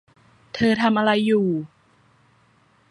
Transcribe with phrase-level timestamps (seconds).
[0.53, 1.47] เธอทำอะไรอยู่